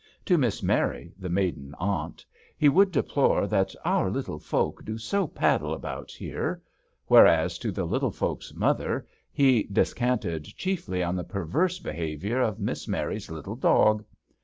[0.25, 2.25] To Miss Mary, the maiden aunt,
[2.57, 6.59] he would deplore that "our little folk do so paddle about here,"
[7.05, 12.87] whereas to the little folks* mother, he descanted chiefly on the perverse behaviour of" Miss
[12.87, 14.03] Mary's little dog."